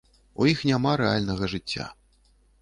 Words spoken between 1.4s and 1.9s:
жыцця.